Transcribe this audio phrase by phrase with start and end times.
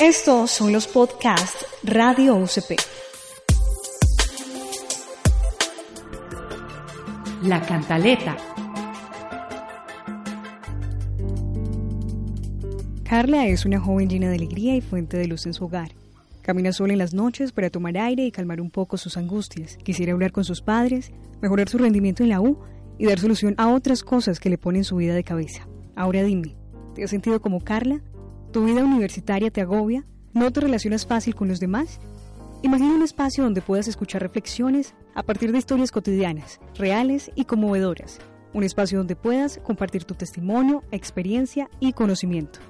[0.00, 2.72] Estos son los podcasts Radio UCP.
[7.44, 8.36] La Cantaleta.
[13.04, 15.92] Carla es una joven llena de alegría y fuente de luz en su hogar.
[16.42, 19.76] Camina sola en las noches para tomar aire y calmar un poco sus angustias.
[19.76, 22.58] Quisiera hablar con sus padres, mejorar su rendimiento en la U
[22.98, 25.68] y dar solución a otras cosas que le ponen su vida de cabeza.
[25.94, 26.56] Ahora dime,
[26.96, 28.00] ¿te has sentido como Carla?
[28.54, 30.04] ¿Tu vida universitaria te agobia?
[30.32, 31.98] ¿No te relacionas fácil con los demás?
[32.62, 38.20] Imagina un espacio donde puedas escuchar reflexiones a partir de historias cotidianas, reales y conmovedoras.
[38.52, 42.60] Un espacio donde puedas compartir tu testimonio, experiencia y conocimiento.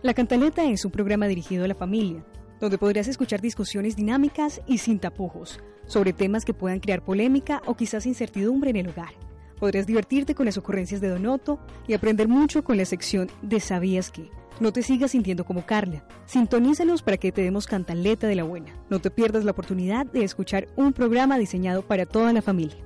[0.00, 2.24] La Cantaleta es un programa dirigido a la familia,
[2.60, 7.76] donde podrás escuchar discusiones dinámicas y sin tapujos sobre temas que puedan crear polémica o
[7.76, 9.14] quizás incertidumbre en el hogar.
[9.58, 11.58] Podrás divertirte con las ocurrencias de Donoto
[11.88, 14.30] y aprender mucho con la sección de ¿Sabías qué?
[14.58, 16.04] No te sigas sintiendo como Carla.
[16.26, 18.74] Sintonízanos para que te demos cantaleta de la buena.
[18.90, 22.76] No te pierdas la oportunidad de escuchar un programa diseñado para toda la familia.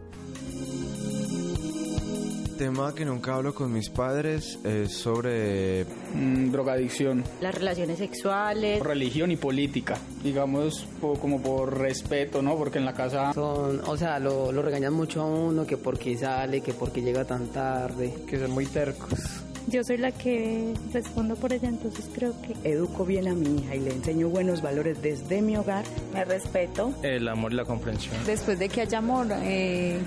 [2.55, 9.31] tema que nunca hablo con mis padres es sobre mm, drogadicción, las relaciones sexuales, religión
[9.33, 10.87] y política, digamos
[11.21, 12.57] como por respeto, ¿no?
[12.57, 16.17] Porque en la casa son, o sea, lo, lo regañan mucho a uno que porque
[16.17, 19.19] sale, que porque llega tan tarde, que son muy tercos.
[19.67, 23.75] Yo soy la que respondo por ella, entonces creo que educo bien a mi hija
[23.75, 25.85] y le enseño buenos valores desde mi hogar.
[26.13, 26.95] Me respeto.
[27.03, 28.15] El amor y la comprensión.
[28.27, 29.99] Después de que haya amor, eh,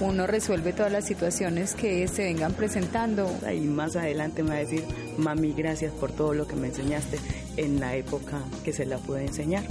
[0.00, 3.30] uno resuelve todas las situaciones que se vengan presentando.
[3.52, 4.84] Y más adelante me va a decir,
[5.18, 7.18] mami, gracias por todo lo que me enseñaste
[7.56, 9.64] en la época que se la pude enseñar.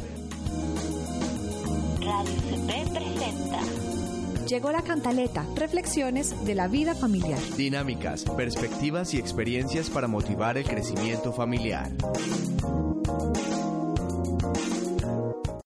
[1.99, 3.59] Radio CP presenta.
[4.47, 7.39] Llegó la cantaleta, reflexiones de la vida familiar.
[7.57, 11.91] Dinámicas, perspectivas y experiencias para motivar el crecimiento familiar.